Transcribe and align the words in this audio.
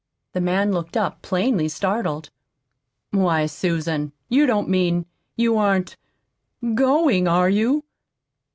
The 0.33 0.41
man 0.41 0.71
looked 0.71 0.97
up, 0.97 1.21
plainly 1.21 1.69
startled. 1.69 2.31
"Why, 3.11 3.45
Susan, 3.45 4.13
you 4.29 4.47
don't 4.47 4.67
mean 4.67 5.05
you 5.35 5.59
aren't 5.59 5.95
GOING, 6.73 7.27
are 7.27 7.51
you?" 7.51 7.83